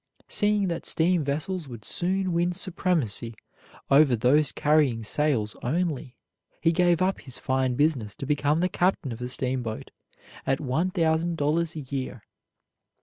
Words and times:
Seeing 0.27 0.67
that 0.69 0.87
steam 0.87 1.23
vessels 1.23 1.67
would 1.67 1.85
soon 1.85 2.33
win 2.33 2.53
supremacy 2.53 3.35
over 3.91 4.15
those 4.15 4.51
carrying 4.51 5.03
sails 5.03 5.55
only, 5.61 6.17
he 6.59 6.71
gave 6.71 7.03
up 7.03 7.19
his 7.21 7.37
fine 7.37 7.75
business 7.75 8.15
to 8.15 8.25
become 8.25 8.61
the 8.61 8.67
captain 8.67 9.11
of 9.11 9.21
a 9.21 9.27
steamboat 9.27 9.91
at 10.43 10.59
one 10.59 10.89
thousand 10.89 11.37
dollars 11.37 11.75
a 11.75 11.81
year. 11.81 12.23